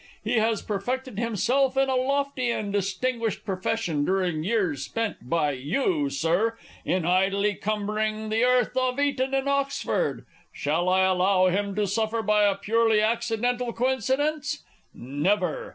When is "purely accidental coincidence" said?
12.55-14.63